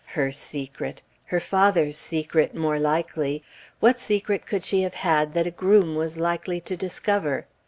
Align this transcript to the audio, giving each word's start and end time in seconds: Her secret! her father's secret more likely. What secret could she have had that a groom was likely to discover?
Her 0.15 0.31
secret! 0.31 1.03
her 1.27 1.39
father's 1.39 1.95
secret 1.95 2.55
more 2.55 2.79
likely. 2.79 3.43
What 3.79 3.99
secret 3.99 4.47
could 4.47 4.63
she 4.65 4.81
have 4.81 4.95
had 4.95 5.35
that 5.35 5.45
a 5.45 5.51
groom 5.51 5.93
was 5.93 6.17
likely 6.17 6.59
to 6.61 6.75
discover? 6.75 7.45